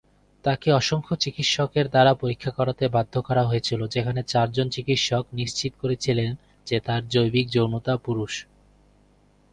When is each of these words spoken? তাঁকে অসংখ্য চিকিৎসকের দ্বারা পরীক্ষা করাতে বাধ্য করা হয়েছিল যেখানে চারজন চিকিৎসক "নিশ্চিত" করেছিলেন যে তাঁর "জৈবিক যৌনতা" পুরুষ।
তাঁকে 0.45 0.69
অসংখ্য 0.73 1.13
চিকিৎসকের 1.15 1.85
দ্বারা 1.89 2.11
পরীক্ষা 2.13 2.51
করাতে 2.51 2.83
বাধ্য 2.87 3.13
করা 3.21 3.43
হয়েছিল 3.45 3.81
যেখানে 3.87 4.21
চারজন 4.23 4.67
চিকিৎসক 4.69 5.23
"নিশ্চিত" 5.33 5.73
করেছিলেন 5.81 6.29
যে 6.67 6.77
তাঁর 6.79 7.01
"জৈবিক 7.07 7.45
যৌনতা" 7.49 7.93
পুরুষ। 7.97 8.33